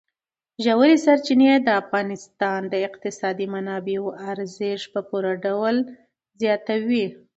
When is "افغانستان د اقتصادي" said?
1.81-3.47